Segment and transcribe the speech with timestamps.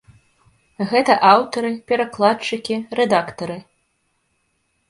[0.93, 3.57] Гэта аўтары, перакладчыкі, рэдактары.